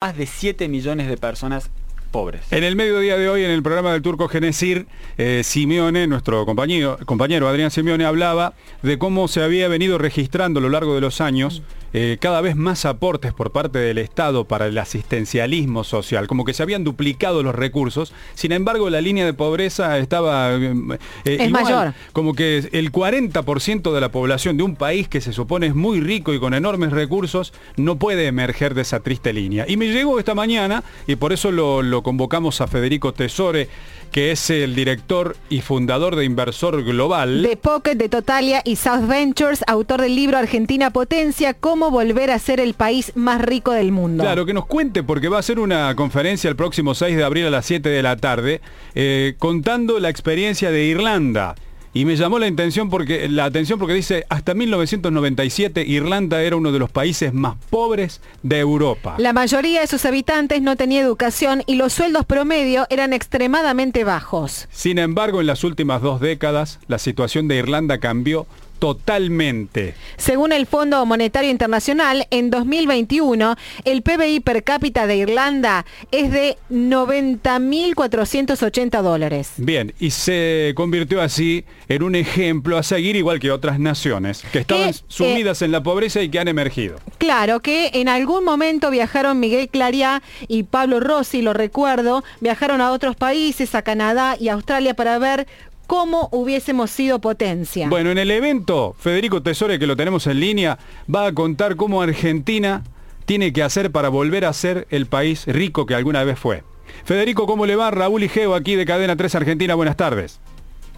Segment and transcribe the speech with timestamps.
[0.00, 1.70] más de 7 millones de personas
[2.12, 2.42] pobres.
[2.52, 4.86] En el mediodía de hoy, en el programa del Turco Genesir,
[5.16, 10.62] eh, Simeone, nuestro compañero, compañero Adrián Simeone, hablaba de cómo se había venido registrando a
[10.62, 14.66] lo largo de los años eh, cada vez más aportes por parte del Estado para
[14.66, 19.32] el asistencialismo social, como que se habían duplicado los recursos, sin embargo la línea de
[19.32, 21.94] pobreza estaba eh, es mayor.
[22.12, 26.00] como que el 40% de la población de un país que se supone es muy
[26.00, 29.64] rico y con enormes recursos no puede emerger de esa triste línea.
[29.68, 33.68] Y me llegó esta mañana, y por eso lo, lo convocamos a Federico Tesore,
[34.12, 37.42] que es el director y fundador de Inversor Global.
[37.42, 42.38] De Pocket, de Totalia y South Ventures, autor del libro Argentina Potencia, cómo volver a
[42.38, 44.22] ser el país más rico del mundo.
[44.22, 47.46] Claro, que nos cuente, porque va a ser una conferencia el próximo 6 de abril
[47.46, 48.60] a las 7 de la tarde,
[48.94, 51.54] eh, contando la experiencia de Irlanda.
[51.94, 56.70] Y me llamó la, intención porque, la atención porque dice, hasta 1997 Irlanda era uno
[56.70, 59.16] de los países más pobres de Europa.
[59.18, 64.68] La mayoría de sus habitantes no tenía educación y los sueldos promedio eran extremadamente bajos.
[64.70, 68.46] Sin embargo, en las últimas dos décadas, la situación de Irlanda cambió
[68.78, 69.94] totalmente.
[70.16, 76.58] Según el Fondo Monetario Internacional, en 2021 el PBI per cápita de Irlanda es de
[76.70, 79.52] 90.480 dólares.
[79.56, 84.58] Bien, y se convirtió así en un ejemplo a seguir igual que otras naciones que
[84.60, 86.98] estaban sumidas en la pobreza y que han emergido.
[87.18, 92.92] Claro, que en algún momento viajaron Miguel Clariá y Pablo Rossi, lo recuerdo, viajaron a
[92.92, 95.46] otros países, a Canadá y Australia para ver
[95.88, 97.88] cómo hubiésemos sido potencia.
[97.88, 100.78] Bueno, en el evento, Federico Tesore, que lo tenemos en línea,
[101.12, 102.84] va a contar cómo Argentina
[103.24, 106.62] tiene que hacer para volver a ser el país rico que alguna vez fue.
[107.04, 107.90] Federico, ¿cómo le va?
[107.90, 110.40] Raúl Igeo aquí de Cadena 3 Argentina, buenas tardes.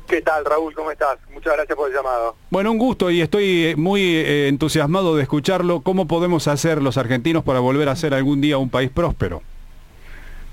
[0.09, 0.75] ¿Qué tal, Raúl?
[0.75, 1.19] ¿Cómo estás?
[1.33, 2.35] Muchas gracias por el llamado.
[2.51, 5.83] Bueno, un gusto y estoy muy eh, entusiasmado de escucharlo.
[5.83, 9.41] ¿Cómo podemos hacer los argentinos para volver a ser algún día un país próspero?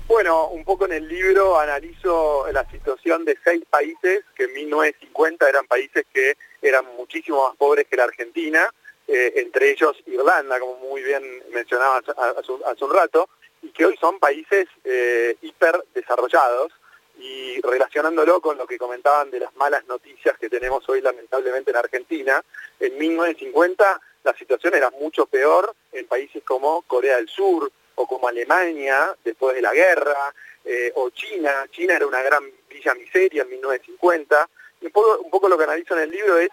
[0.08, 5.46] Bueno, un poco en el libro analizo la situación de seis países que en 1950
[5.46, 8.72] eran países que eran muchísimo más pobres que la Argentina,
[9.06, 13.28] eh, entre ellos Irlanda, como muy bien mencionaba hace, un rato,
[13.60, 16.72] y que hoy son países eh, hiper desarrollados
[17.18, 21.76] y relacionándolo con lo que comentaban de las malas noticias que tenemos hoy lamentablemente en
[21.76, 22.42] Argentina,
[22.80, 28.28] en 1950 la situación era mucho peor en países como Corea del Sur, o como
[28.28, 30.32] Alemania después de la guerra,
[30.64, 34.48] eh, o China, China era una gran villa miseria en 1950,
[34.80, 36.50] y un poco, un poco lo que analizo en el libro es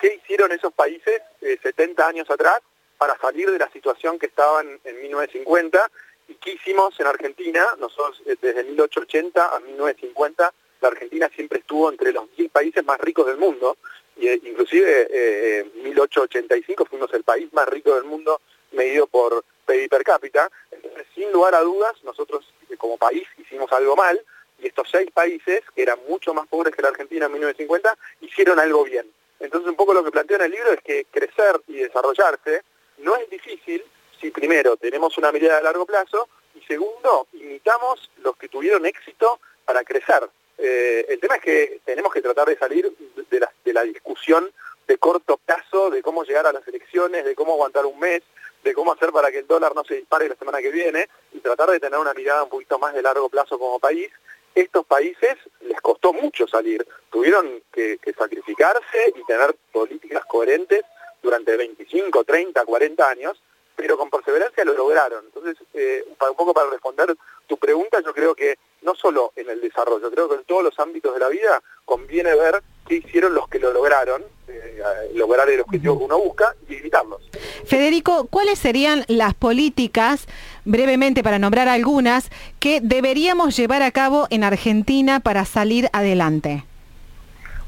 [0.00, 2.58] qué hicieron esos países 70 eh, años atrás
[2.96, 5.90] para salir de la situación que estaban en 1950
[6.28, 11.90] y qué hicimos en Argentina, nosotros eh, desde 1880 a 1950 la Argentina siempre estuvo
[11.90, 13.76] entre los 10 países más ricos del mundo,
[14.16, 18.40] y inclusive en 1885 fuimos el país más rico del mundo
[18.72, 23.70] medido por PIB per cápita, entonces sin lugar a dudas nosotros eh, como país hicimos
[23.72, 24.20] algo mal
[24.58, 28.58] y estos seis países, que eran mucho más pobres que la Argentina en 1950, hicieron
[28.58, 29.06] algo bien.
[29.38, 32.62] Entonces un poco lo que planteo en el libro es que crecer y desarrollarse
[32.98, 33.84] no es difícil
[34.20, 39.38] si primero tenemos una mirada a largo plazo y segundo, imitamos los que tuvieron éxito
[39.64, 40.28] para crecer.
[40.56, 42.92] Eh, el tema es que tenemos que tratar de salir
[43.30, 44.50] de la, de la discusión
[44.88, 48.22] de corto plazo, de cómo llegar a las elecciones, de cómo aguantar un mes,
[48.62, 51.40] de cómo hacer para que el dólar no se dispare la semana que viene y
[51.40, 54.10] tratar de tener una mirada un poquito más de largo plazo como país.
[54.54, 60.82] Estos países les costó mucho salir, tuvieron que, sacrificarse y tener políticas coherentes
[61.22, 63.40] durante 25, 30, 40 años,
[63.76, 65.24] pero con perseverancia lo lograron.
[65.26, 67.14] Entonces, eh, un poco para responder
[67.46, 70.78] tu pregunta, yo creo que no solo en el desarrollo, creo que en todos los
[70.80, 74.82] ámbitos de la vida conviene ver qué hicieron los que lo lograron, eh,
[75.14, 77.20] lograr el objetivo que uno busca y evitarlos.
[77.66, 80.26] Federico, ¿cuáles serían las políticas,
[80.64, 86.64] brevemente para nombrar algunas, que deberíamos llevar a cabo en Argentina para salir adelante?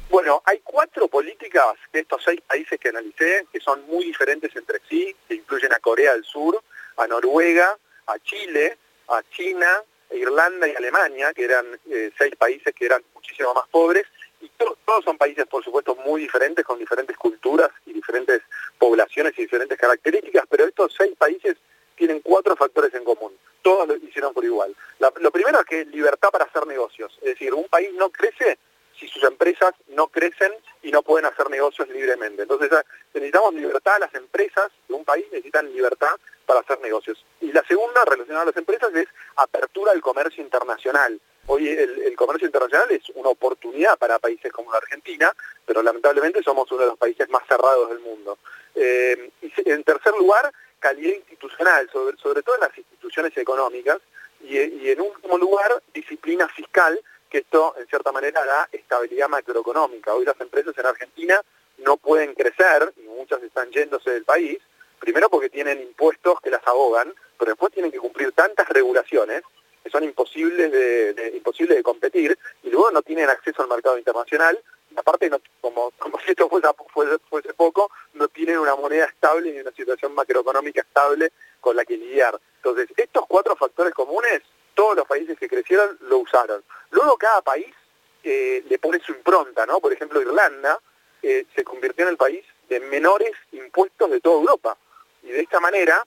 [0.09, 4.81] Bueno, hay cuatro políticas de estos seis países que analicé que son muy diferentes entre
[4.89, 6.61] sí, que incluyen a Corea del Sur,
[6.97, 7.77] a Noruega,
[8.07, 8.77] a Chile,
[9.09, 9.69] a China,
[10.11, 14.05] Irlanda y Alemania, que eran eh, seis países que eran muchísimo más pobres,
[14.41, 18.43] y todos son países, por supuesto, muy diferentes, con diferentes culturas y diferentes
[18.79, 21.57] poblaciones y diferentes características, pero estos seis países
[21.95, 23.33] tienen cuatro factores en común.
[23.63, 24.75] Todos lo hicieron por igual.
[24.99, 27.13] lo primero es que libertad para hacer negocios.
[27.19, 28.59] Es decir, un país no crece
[28.99, 30.53] si sus empresas no crecen
[30.83, 32.43] y no pueden hacer negocios libremente.
[32.43, 32.71] Entonces
[33.15, 36.17] necesitamos libertad, las empresas de un país necesitan libertad
[36.47, 37.25] para hacer negocios.
[37.41, 39.07] Y la segunda, relacionada a las empresas, es
[39.37, 41.21] apertura al comercio internacional.
[41.47, 45.33] Hoy el, comercio internacional es una oportunidad para países como la Argentina,
[45.65, 48.39] pero lamentablemente somos uno de los países más cerrados del mundo.
[48.75, 53.99] Eh, y en tercer lugar, calidad institucional, sobre, todo en las instituciones económicas,
[54.43, 60.15] y, y en último lugar, disciplina fiscal, que esto en cierta manera da estabilidad macroeconómica.
[60.15, 61.41] Hoy las empresas en Argentina
[61.79, 64.59] no pueden crecer, y muchas están yéndose del país,
[64.99, 69.43] primero porque tienen impuestos que las ahogan, pero después tienen que cumplir tantas regulaciones
[69.83, 74.59] que son imposibles de, imposibles de competir, y luego no tienen acceso al mercado internacional,
[74.97, 75.31] aparte,
[75.61, 80.15] como, como si esto fuese, fuese, poco, no tienen una moneda estable ni una situación
[80.15, 82.39] macroeconómica estable con la que lidiar.
[82.57, 84.43] Entonces, estos cuatro factores comunes,
[84.75, 86.63] todos los países que crecieron lo usaron.
[86.91, 87.75] Luego cada país
[88.23, 89.81] eh, le pone su impronta, ¿no?
[89.81, 90.79] Por ejemplo, Irlanda
[91.23, 94.77] eh, se convirtió en el país de menores impuestos de toda Europa.
[95.23, 96.05] Y de esta manera,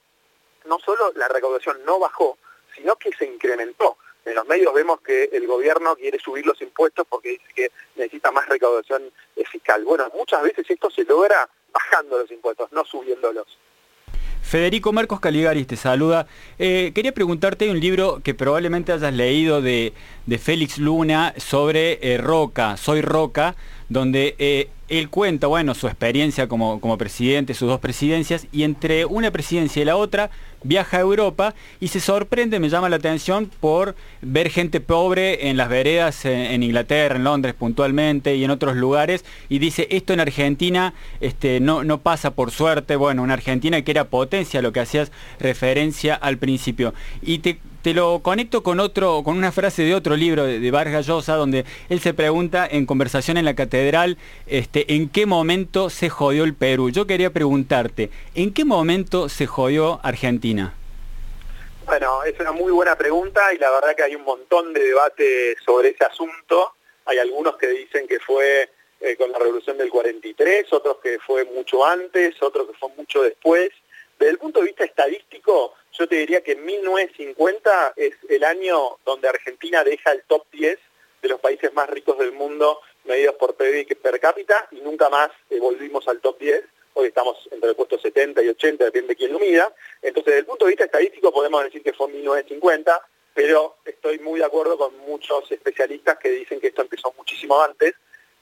[0.66, 2.38] no solo la recaudación no bajó,
[2.75, 3.98] sino que se incrementó.
[4.25, 8.31] En los medios vemos que el gobierno quiere subir los impuestos porque dice que necesita
[8.31, 9.12] más recaudación
[9.52, 9.84] fiscal.
[9.84, 13.58] Bueno, muchas veces esto se logra bajando los impuestos, no subiéndolos.
[14.44, 16.28] Federico Marcos Caligaris te saluda.
[16.60, 19.94] Eh, quería preguntarte un libro que probablemente hayas leído de,
[20.40, 23.56] Félix Luna sobre eh, Roca, Soy Roca,
[23.90, 29.06] donde eh, él cuenta, bueno, su experiencia como, como presidente, sus dos presidencias, y entre
[29.06, 30.30] una presidencia y la otra
[30.64, 35.58] viaja a Europa y se sorprende, me llama la atención, por ver gente pobre en
[35.58, 40.20] las veredas en, Inglaterra, en Londres puntualmente y en otros lugares, y dice, esto en
[40.20, 44.80] Argentina este, no, no pasa por suerte, bueno, una Argentina que era potencia, lo que
[44.82, 46.94] hacías referencia al principio.
[47.22, 47.40] Y
[47.84, 51.66] te lo conecto con otro, con una frase de otro libro de, Vargas Llosa, donde
[51.90, 56.56] él se pregunta en conversación en la catedral, este, ¿en qué momento se jodió el
[56.56, 56.92] Perú?
[56.92, 60.74] Yo quería preguntarte, ¿en qué momento se jodió Argentina?
[61.86, 65.58] Bueno, es una muy buena pregunta y la verdad que hay un montón de debate
[65.66, 66.76] sobre ese asunto.
[67.04, 68.70] Hay algunos que dicen que fue
[69.02, 73.24] eh, con la revolución del 43, otros que fue mucho antes, otros que fue mucho
[73.24, 73.72] después.
[74.18, 79.30] Desde el punto de vista estadístico, yo te diría que 1950 es el año donde
[79.30, 80.80] Argentina deja el top 10
[81.22, 85.30] de los países más ricos del mundo medidos por PIB per cápita y nunca más
[85.50, 86.63] eh, volvimos al top 10.
[86.95, 89.74] Hoy estamos entre el puesto 70 y 80, depende de quién lo mida.
[90.01, 93.01] Entonces, desde el punto de vista estadístico podemos decir que fue 1950,
[93.34, 97.94] pero estoy muy de acuerdo con muchos especialistas que dicen que esto empezó muchísimo antes.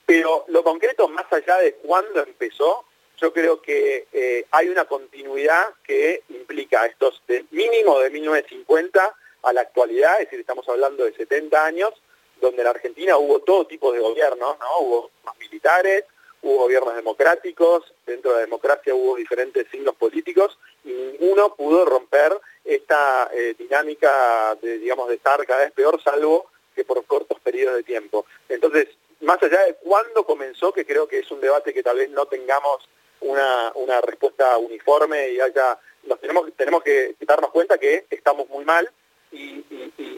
[0.05, 2.85] Pero lo concreto, más allá de cuándo empezó,
[3.21, 9.53] yo creo que eh, hay una continuidad que implica estos de mínimo de 1950 a
[9.53, 11.93] la actualidad, es decir, estamos hablando de 70 años,
[12.41, 14.79] donde en Argentina hubo todo tipo de gobiernos, ¿no?
[14.79, 16.05] Hubo más militares,
[16.41, 22.33] hubo gobiernos democráticos, dentro de la democracia hubo diferentes signos políticos y ninguno pudo romper
[22.65, 27.75] esta eh, dinámica de, digamos, de estar cada vez peor, salvo que por cortos periodos
[27.75, 28.25] de tiempo.
[28.49, 28.87] Entonces,
[29.19, 32.25] más allá de cuándo comenzó, que creo que es un debate que tal vez no
[32.25, 32.89] tengamos
[33.21, 38.65] una, una respuesta uniforme y haya, nos tenemos, tenemos que darnos cuenta que estamos muy
[38.65, 38.89] mal
[39.31, 39.63] y,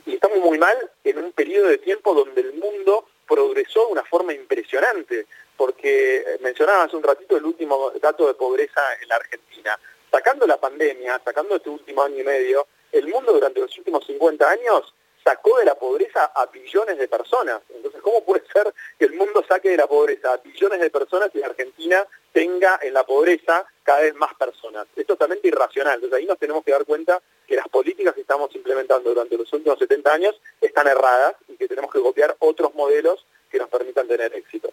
[0.05, 4.33] estamos muy mal en un periodo de tiempo donde el mundo progresó de una forma
[4.33, 5.27] impresionante,
[5.57, 9.77] porque eh, mencionaba hace un ratito el último dato de pobreza en la Argentina.
[10.09, 14.49] Sacando la pandemia, sacando este último año y medio, el mundo durante los últimos 50
[14.49, 17.61] años sacó de la pobreza a billones de personas.
[17.73, 21.29] Entonces, ¿cómo puede ser que el mundo saque de la pobreza a billones de personas
[21.33, 24.87] y Argentina tenga en la pobreza cada vez más personas?
[24.95, 25.95] Es totalmente irracional.
[25.95, 29.51] Entonces, ahí nos tenemos que dar cuenta que las políticas que estamos implementando durante los
[29.53, 34.07] últimos 70 años están erradas y que tenemos que copiar otros modelos que nos permitan
[34.07, 34.69] tener éxito.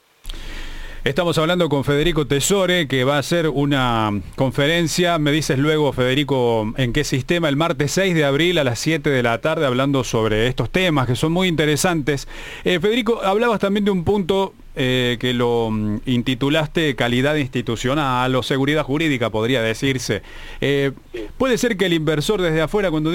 [1.02, 5.18] Estamos hablando con Federico Tesore, que va a hacer una conferencia.
[5.18, 9.08] Me dices luego, Federico, en qué sistema, el martes 6 de abril a las 7
[9.08, 12.28] de la tarde, hablando sobre estos temas que son muy interesantes.
[12.64, 18.42] Eh, Federico, hablabas también de un punto eh, que lo mm, intitulaste calidad institucional o
[18.42, 20.22] seguridad jurídica, podría decirse.
[20.60, 20.92] Eh,
[21.38, 23.12] puede ser que el inversor desde afuera, cuando,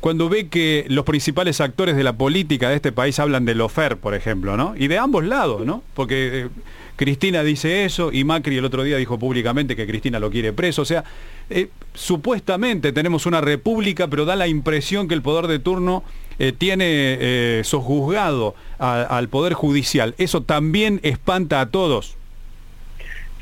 [0.00, 3.96] cuando ve que los principales actores de la política de este país hablan de lofer,
[3.96, 4.74] por ejemplo, ¿no?
[4.76, 5.82] Y de ambos lados, ¿no?
[5.94, 6.48] Porque
[6.96, 10.82] Cristina dice eso y Macri el otro día dijo públicamente que Cristina lo quiere preso.
[10.82, 11.04] O sea,
[11.50, 16.04] eh, supuestamente tenemos una república, pero da la impresión que el poder de turno
[16.38, 20.14] eh, tiene eh, sojuzgado al poder judicial.
[20.18, 22.16] Eso también espanta a todos.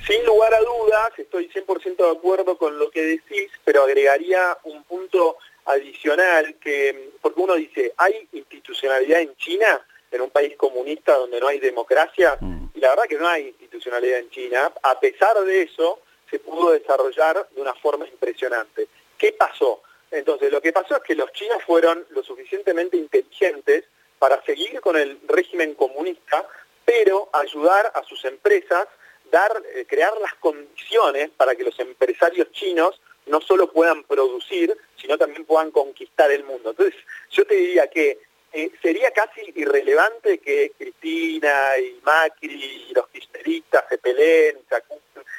[0.06, 4.82] Sin lugar a dudas, estoy 100% de acuerdo con lo que decís, pero agregaría un
[4.84, 9.80] punto adicional que, porque uno dice, ¿hay institucionalidad en China?
[10.10, 12.70] en un país comunista donde no hay democracia, mm.
[12.74, 16.72] y la verdad que no hay institucionalidad en China, a pesar de eso se pudo
[16.72, 18.88] desarrollar de una forma impresionante.
[19.18, 19.82] ¿Qué pasó?
[20.10, 23.84] Entonces, lo que pasó es que los chinos fueron lo suficientemente inteligentes
[24.18, 26.46] para seguir con el régimen comunista,
[26.84, 28.86] pero ayudar a sus empresas,
[29.30, 35.16] dar, eh, crear las condiciones para que los empresarios chinos no solo puedan producir, sino
[35.16, 36.70] también puedan conquistar el mundo.
[36.70, 37.00] Entonces,
[37.30, 38.18] yo te diría que
[38.52, 44.58] eh, sería casi irrelevante que Cristina y Macri y los kirchneristas se peleen,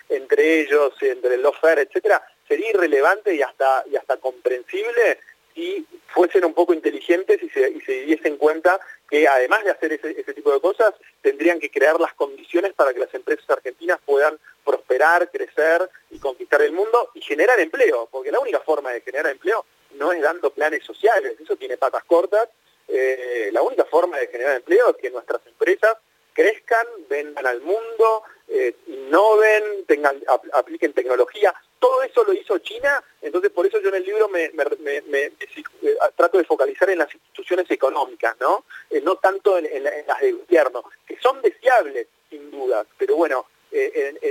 [0.07, 5.19] entre ellos, entre el lofer, etcétera, sería irrelevante y hasta, y hasta comprensible
[5.55, 8.77] si fuesen un poco inteligentes y se, y se diesen cuenta
[9.09, 12.93] que además de hacer ese, ese, tipo de cosas, tendrían que crear las condiciones para
[12.93, 18.31] que las empresas argentinas puedan prosperar, crecer y conquistar el mundo y generar empleo, porque
[18.31, 19.65] la única forma de generar empleo
[19.95, 22.49] no es dando planes sociales, eso tiene patas cortas
[22.93, 25.97] eh, la única forma de generar empleo es que nuestras empresas
[26.33, 30.21] crezcan, vendan al mundo, eh, innoven, tengan,
[30.53, 31.53] apliquen tecnología.
[31.79, 33.65] Todo eso lo hizo China, entonces por
[34.31, 35.31] me, eh,
[36.15, 38.65] trato de focalizar en las instituciones económicas, no,
[39.03, 43.45] no tanto en, las de gobierno, que son deseables, sin duda, pero bueno,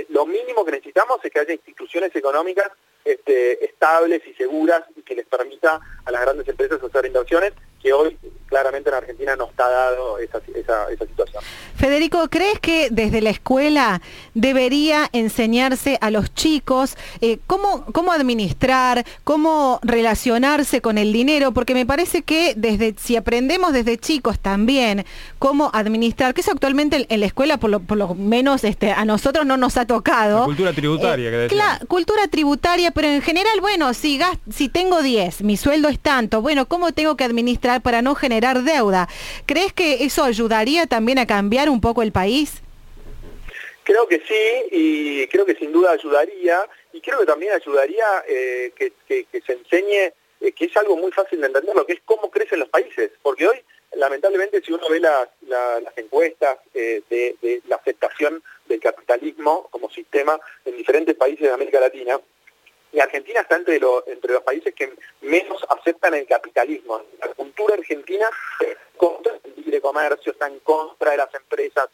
[0.09, 2.71] lo mínimo que necesitamos es que haya instituciones económicas
[3.03, 7.93] este, estables y seguras y que les permita a las grandes empresas hacer inversiones que
[7.93, 8.15] hoy
[8.45, 9.35] claramente en Argentina
[10.21, 11.43] esa, situación.
[11.75, 14.01] Federico, ¿crees que desde la escuela
[14.33, 21.51] debería enseñarse a los chicos eh, cómo, cómo administrar, cómo relacionarse con el dinero?
[21.53, 25.05] Porque me parece que desde si aprendemos desde chicos también
[25.39, 29.05] cómo administrar, que eso actualmente en la escuela por lo, por lo menos este, a
[29.05, 30.39] nosotros no nos ha tocado.
[30.39, 34.19] La cultura tributaria, eh, que cultura tributaria, pero en general, bueno, si,
[34.51, 38.63] si tengo 10, mi sueldo es tanto, bueno, ¿cómo tengo que administrar para no generar
[38.63, 39.07] deuda.
[39.45, 42.61] ¿Crees que eso ayudaría también a cambiar un poco el país?
[43.83, 48.71] Creo que sí, y creo que sin duda ayudaría, y creo que también ayudaría eh,
[48.75, 48.93] que,
[49.45, 52.59] se enseñe, eh, que es algo muy fácil de entender, lo que es cómo crecen
[52.59, 53.59] los países, porque hoy,
[53.95, 55.27] lamentablemente, si uno ve las,
[55.97, 62.19] encuestas eh, de la aceptación del capitalismo como sistema en diferentes países de América Latina,
[62.93, 67.01] y Argentina está entre, los países que menos aceptan el capitalismo.
[67.19, 68.29] La cultura argentina
[68.59, 71.89] está contra del libre comercio, está en contra de las empresas,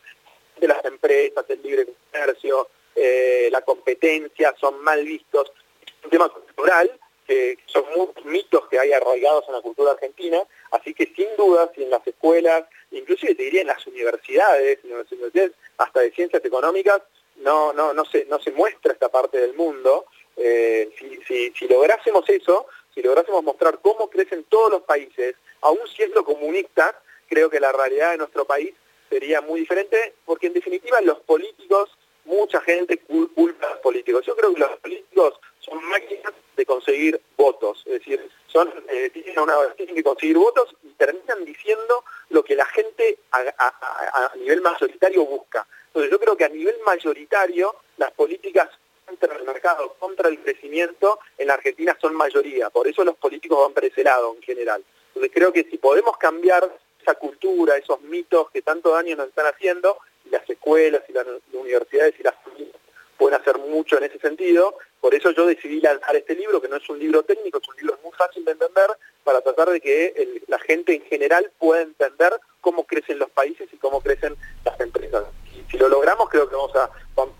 [0.58, 5.52] de las empresas, el libre comercio, eh, la competencia, son mal vistos.
[5.86, 10.42] Es un tema cultural, que son muchos mitos que hay arraigados en la cultura argentina,
[10.72, 14.98] así que sin duda, si en las escuelas, inclusive te diría en las universidades, en
[14.98, 17.02] las universidades hasta de ciencias económicas,
[17.36, 20.06] no, no, no, se, no se muestra esta parte del mundo,
[20.38, 26.96] eh, si, lográsemos eso, si lográsemos mostrar cómo crecen todos los países, aún siendo comunistas,
[27.28, 28.74] creo que la realidad de nuestro país
[29.10, 31.90] sería muy diferente, porque en definitiva los políticos,
[32.26, 34.26] mucha gente culpa a los políticos.
[34.26, 39.40] Yo creo que los políticos son máquinas de conseguir votos, es decir, son, eh, tienen,
[39.40, 45.26] una, tienen que conseguir votos y terminan diciendo lo que la gente a nivel mayoritario
[45.26, 45.66] busca.
[45.88, 48.70] Entonces yo creo que a nivel mayoritario las políticas
[49.08, 52.70] contra el mercado, contra el crecimiento, en la Argentina son mayoría.
[52.70, 54.84] Por eso los políticos van por en general.
[55.08, 56.70] Entonces creo que si podemos cambiar
[57.02, 61.26] esa cultura, esos mitos que tanto daño nos están haciendo, y las escuelas y las
[61.54, 62.76] universidades y las familias
[63.18, 64.78] pueden hacer mucho en ese sentido.
[65.00, 67.78] Por eso yo decidí lanzar este libro, que no es un libro técnico, es un
[67.78, 68.88] libro muy fácil de entender,
[69.24, 73.78] para tratar de que la gente en general pueda entender cómo crecen los países y
[73.78, 74.36] cómo crecen
[74.66, 75.24] las empresas.
[75.70, 76.90] Si lo logramos, creo que vamos a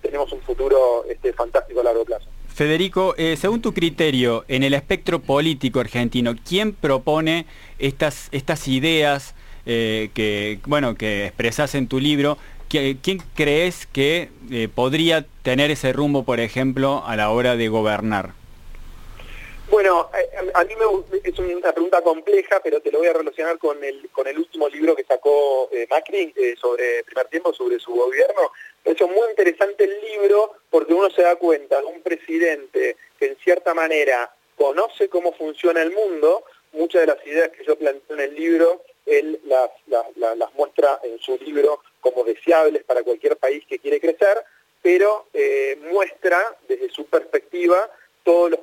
[0.02, 2.26] tenemos un futuro este, fantástico a largo plazo.
[2.54, 7.46] Federico, eh, según tu criterio, en el espectro político argentino, ¿quién propone
[7.78, 12.38] estas, estas ideas eh, que, bueno, que expresas en tu libro?
[12.68, 18.34] ¿Quién crees que eh, podría tener ese rumbo, por ejemplo, a la hora de gobernar?
[19.70, 20.10] Bueno,
[20.54, 24.10] a, mí me, es una pregunta compleja, pero te lo voy a relacionar con el,
[24.12, 28.52] con el último libro que sacó Macri sobre primer tiempo, sobre su gobierno,
[28.88, 33.36] es muy interesante el libro porque uno se da cuenta de un presidente que en
[33.38, 38.24] cierta manera conoce cómo funciona el mundo, muchas de las ideas que yo planteo en
[38.24, 39.70] el libro, él las,
[40.56, 44.44] muestra en su libro como deseables para cualquier país que quiere crecer,
[44.82, 47.92] pero eh, muestra desde su perspectiva
[48.24, 48.60] todos los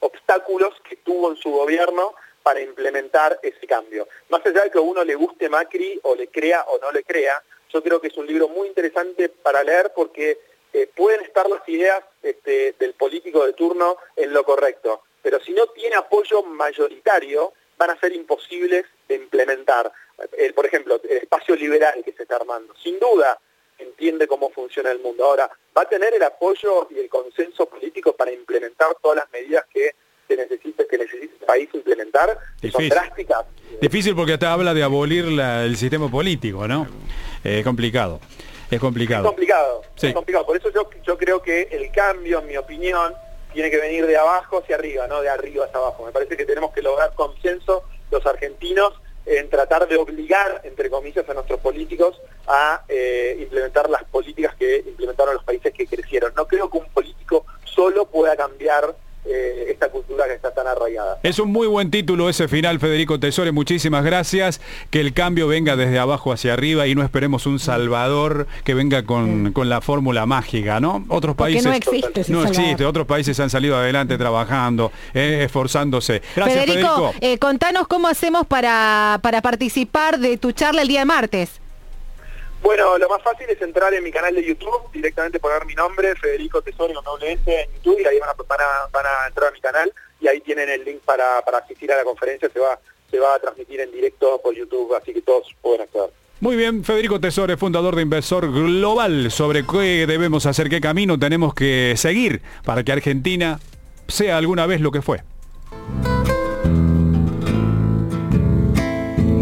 [0.00, 4.08] obstáculos que tuvo en su gobierno para implementar ese cambio.
[4.28, 7.02] Más allá de que a uno le guste Macri o le crea o no le
[7.02, 10.38] crea, yo creo que es un libro muy interesante para leer porque
[10.72, 15.52] eh, pueden estar las ideas este, del político de turno en lo correcto, pero si
[15.52, 19.92] no tiene apoyo mayoritario, van a ser imposibles de implementar.
[20.54, 23.38] Por ejemplo, el espacio liberal que se está armando, sin duda
[23.78, 25.24] entiende cómo funciona el mundo.
[25.24, 29.64] Ahora, va a tener el apoyo y el consenso político para implementar todas las medidas
[29.72, 29.94] que
[30.26, 32.38] se necesita, que necesita el país implementar,
[32.70, 33.46] son drásticas.
[33.80, 36.86] Difícil porque hasta habla de abolir el sistema político, ¿no?
[37.42, 38.20] Es complicado.
[38.70, 39.24] Es complicado.
[39.24, 39.82] Es complicado.
[40.02, 40.46] Es complicado.
[40.46, 43.14] Por eso yo, yo creo que el cambio, en mi opinión,
[43.54, 46.04] tiene que venir de abajo hacia arriba, no de arriba hacia abajo.
[46.04, 48.92] Me parece que tenemos que lograr consenso los argentinos
[49.28, 54.78] en tratar de obligar, entre comillas, a nuestros políticos a eh, implementar las políticas que
[54.86, 56.32] implementaron los países que crecieron.
[56.34, 61.07] No creo político solo pueda cambiar eh, esta cultura que está tan arraigada.
[61.22, 63.50] Es un muy buen título ese final, Federico Tesore.
[63.50, 64.60] Muchísimas gracias.
[64.90, 69.04] Que el cambio venga desde abajo hacia arriba y no esperemos un salvador que venga
[69.04, 71.04] con, la fórmula mágica, ¿no?
[71.08, 71.64] Otros países...
[71.64, 72.24] no existe.
[72.28, 72.84] no existe.
[72.84, 76.22] Otros países han salido adelante trabajando, eh, esforzándose.
[76.36, 77.12] Gracias, Federico.
[77.20, 81.60] Eh, contanos cómo hacemos para, para participar de tu charla el día de martes.
[82.62, 86.14] Bueno, lo más fácil es entrar en mi canal de YouTube, directamente poner mi nombre,
[86.16, 88.34] Federico Tesoro con doble S en YouTube, y ahí van a,
[88.92, 92.04] van a, entrar a mi canal y ahí tienen el link para, asistir a la
[92.04, 92.78] conferencia, se va,
[93.10, 96.10] se va a transmitir en directo por YouTube, así que todos pueden acceder.
[96.40, 101.54] Muy bien, Federico Tesore, fundador de Inversor Global, sobre qué debemos hacer, qué camino tenemos
[101.54, 103.60] que seguir para que Argentina
[104.08, 105.22] sea alguna vez lo que fue.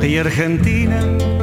[0.03, 1.36] Y Argentina